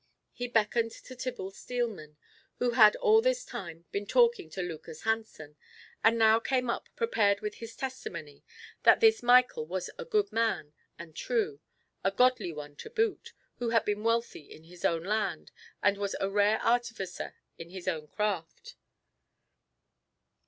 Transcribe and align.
He 0.31 0.47
beckoned 0.47 0.89
to 0.93 1.15
Tibble 1.15 1.51
Steelman, 1.51 2.17
who 2.55 2.71
had 2.71 2.95
all 2.95 3.21
this 3.21 3.45
time 3.45 3.85
been 3.91 4.07
talking 4.07 4.49
to 4.49 4.63
Lucas 4.63 5.03
Hansen, 5.03 5.57
and 6.03 6.17
now 6.17 6.39
came 6.39 6.71
up 6.71 6.89
prepared 6.95 7.41
with 7.41 7.57
his 7.57 7.75
testimony 7.75 8.43
that 8.81 8.99
this 8.99 9.21
Michael 9.21 9.67
was 9.67 9.91
a 9.99 10.05
good 10.05 10.31
man 10.31 10.73
and 10.97 11.15
true, 11.15 11.59
a 12.03 12.09
godly 12.09 12.51
one 12.51 12.75
to 12.77 12.89
boot, 12.89 13.33
who 13.57 13.69
had 13.69 13.85
been 13.85 14.03
wealthy 14.03 14.49
in 14.51 14.63
his 14.63 14.83
own 14.83 15.03
land 15.03 15.51
and 15.83 15.97
was 15.99 16.15
a 16.19 16.31
rare 16.31 16.59
artificer 16.63 17.35
in 17.59 17.69
his 17.69 17.87
own 17.87 18.07
craft. 18.07 18.75